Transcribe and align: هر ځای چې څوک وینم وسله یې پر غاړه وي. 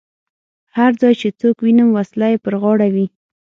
هر 0.77 0.91
ځای 1.01 1.13
چې 1.21 1.27
څوک 1.39 1.55
وینم 1.61 1.89
وسله 1.93 2.27
یې 2.31 2.37
پر 2.45 2.53
غاړه 2.61 2.87
وي. 2.95 3.05